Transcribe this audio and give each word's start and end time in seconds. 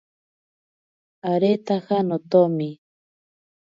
Aretaja 1.31 1.97
notomi. 2.07 2.69